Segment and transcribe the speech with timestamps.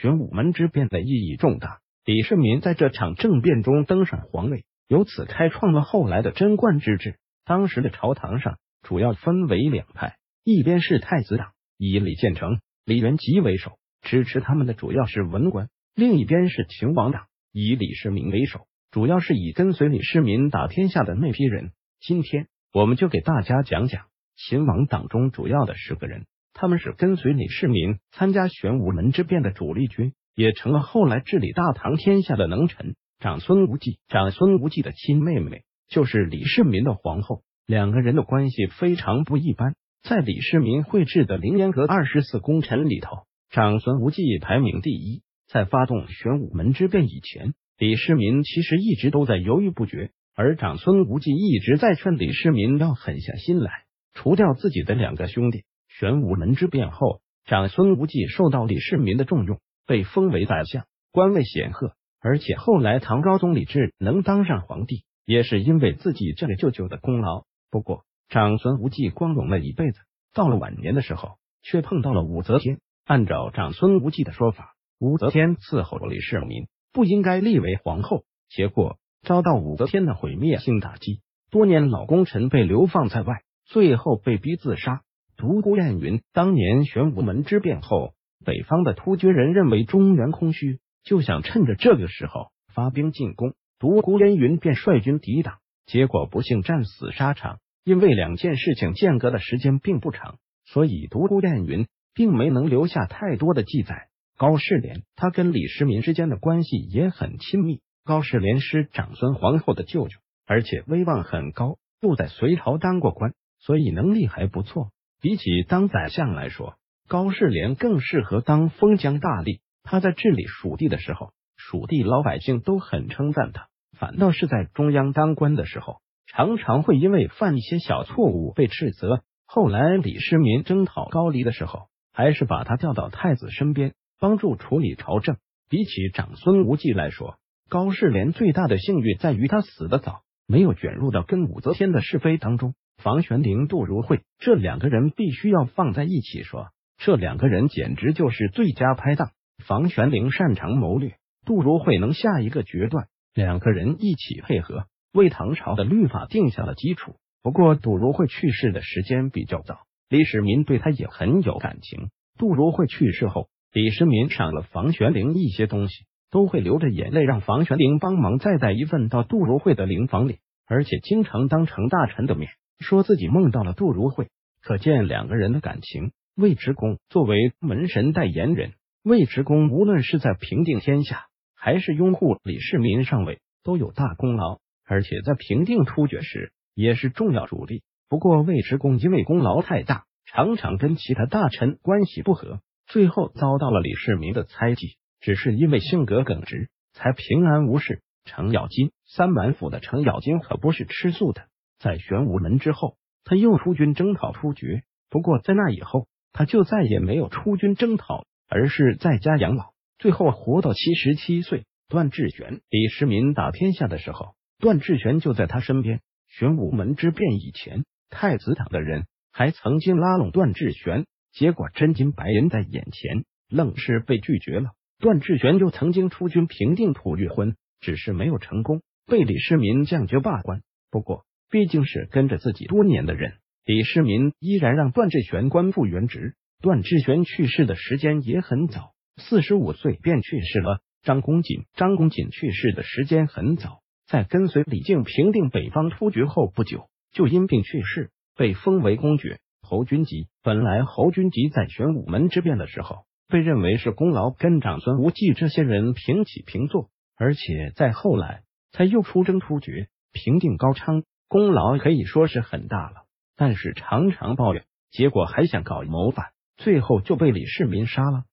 [0.00, 1.80] 玄武门之变的意义重大。
[2.06, 7.18] 李世民在这场政变中登上皇位，由此开创了后来的贞观之治。
[7.44, 21.72] 当时的朝堂上主要分为两派，一边是太子党，以李建成、李元吉为首，支持他们的主要是文官；另一边是秦王党，以李世民为首，主要是以跟随李世民打天下的那批人。
[22.00, 26.24] 今天我们就给大家讲讲秦王党中主要的十个人，
[26.60, 30.12] 他们是跟随李世民参加玄武门之变的主力军。
[30.36, 32.94] 也成了后来治理大唐天下的能臣。
[33.18, 39.74] 长孙无忌，长孙无忌的亲妹妹就是李世民的皇后，两个人的关系非常不一般。
[40.02, 45.22] 在李世民绘制的凌烟阁二十四功臣里头，长孙无忌排名第一。
[45.46, 53.70] 在发动玄武门之变以前，李世民其实一直都在犹豫不决，而长孙无忌一直在劝李世民要狠下心来，
[54.14, 55.64] 除掉自己的两个兄弟。
[56.00, 59.60] 玄武门之变后，长孙无忌受到李世民的重用。
[59.86, 61.92] 被封为宰相，官位显赫，
[62.22, 67.44] 而且后来唐高宗李治能当上皇帝，也是因为自己这个舅舅的功劳。
[67.70, 69.98] 不过，长孙无忌光荣了一辈子，
[70.32, 72.78] 到了晚年的时候，却碰到了武则天。
[73.04, 85.02] 按照长孙无忌的说法，武则天伺候李世民，不应该立为皇后，结果遭到武则天的毁灭性打击，多年老功臣被流放在外，最后被逼自杀。
[85.40, 88.12] 独孤雁云当年玄武门之变后。
[88.44, 93.54] 北方的突厥人认为中原空虚，就想趁着这个时候发兵进攻。
[93.78, 97.58] 独孤烟云便率军抵挡，结果不幸战死沙场。
[97.84, 104.08] 因为两件事情间隔的时间并不长，所以独孤雁云并没能留下太多的记载。
[104.36, 107.80] 高士廉他跟李世民之间的关系也很亲密。
[108.04, 114.90] 高士廉是长孙皇后的舅舅，而且威望很高，又在隋朝当过官，所以能力还不错。
[115.20, 116.76] 比起当宰相来说，
[117.06, 119.60] 高士廉更适合当封疆大吏。
[119.82, 123.64] 他在治理蜀地的时候，蜀地老百姓都很称赞他；
[123.98, 129.22] 反倒是在中央当官的时候，常常会因为犯一些小错误被斥责。
[129.44, 135.36] 后来李世民征讨高丽的时候，还是把他调到太子身边，帮助处理朝政。
[135.68, 137.36] 比起长孙无忌来说，
[137.68, 142.74] 高士廉最大的幸运在于他死的早，没有卷入到跟武则天的是非当中。
[143.02, 146.68] 房玄龄、杜如晦这两个人必须要放在一起说。
[146.98, 149.30] 这两个人简直就是最佳拍档。
[149.66, 157.14] 房玄龄擅长谋略，杜如晦能下一个决断，两个人一起配合，为唐朝的律法定下了基础。
[157.42, 162.10] 不过，杜如晦去世的时间比较早，李世民对他也很有感情。
[162.38, 172.50] 杜如晦去世后，李世民赏了房玄龄一些东西，都会流着眼泪让房玄龄帮忙再带一份到杜如晦的灵房里，而且经常当成大臣的面
[172.80, 174.28] 说自己梦到了杜如晦，
[174.62, 176.12] 可见两个人的感情。
[176.34, 184.58] 尉迟恭作为门神代言人，尉迟恭无论是在平定天下，还是拥护李世民上位，都有大功劳。
[184.86, 187.82] 而且在平定突厥时，也是重要主力。
[188.08, 194.96] 不过尉迟恭因为功劳太大，常常跟其他大臣关系不和，最后遭到了李世民的猜忌。
[195.20, 198.00] 只是因为性格耿直，才平安无事。
[198.24, 201.49] 程咬金，三板斧的程咬金可不是吃素的。
[201.80, 204.84] 在玄武门之后，他又出军征讨突厥。
[205.08, 211.64] 不过在那以后，他就再也没有出军征讨，而是在家养老，最后活到七十七岁。
[211.88, 216.02] 段志玄，李世民打天下的时候，段志玄就在他身边。
[216.28, 224.70] 玄武门之变以前，太子党的人还曾经拉拢段志玄，结果真金白银在眼前，愣是被拒绝了。
[225.00, 230.62] 段志玄就曾经出军平定吐谷浑，只是没有成功，被李世民降爵罢官。
[230.90, 233.34] 不过，毕竟是跟着自己多年的人。
[233.64, 236.34] 李世民依然让段志玄官复原职。
[236.62, 240.80] 段志玄去世的时间也很早，四十五岁便去世了。
[241.02, 249.40] 张公瑾，张公瑾去世的时间很早，在跟随李靖平定北方突厥后不久，就因病去世，被封为公爵。
[249.62, 258.42] 侯君集，本来侯君集在玄武门之变的时候，被认为是功劳跟长孙无忌这些人平起平坐，而且在后来
[258.72, 263.04] 才又出征突厥，平定高昌，功劳可以说是很大了。
[263.36, 268.24] 但是常常抱怨，结果还想搞谋反，最后就被李世民杀了。